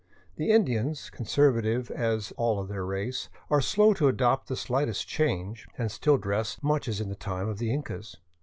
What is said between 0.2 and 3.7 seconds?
The Indians, conservative as all their race, are